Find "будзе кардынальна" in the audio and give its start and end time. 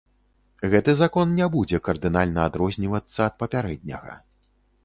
1.55-2.41